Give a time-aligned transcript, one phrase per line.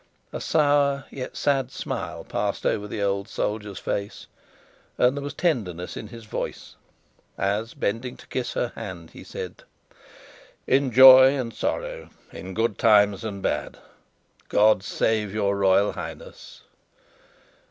[0.33, 4.25] A sour, yet sad, smile passed over the old soldier's face,
[4.97, 6.75] and there was tenderness in his voice,
[7.37, 9.61] as bending to kiss her hand, he said:
[10.65, 13.77] "In joy and sorrow, in good times and bad,
[14.49, 16.63] God save your Royal Highness!"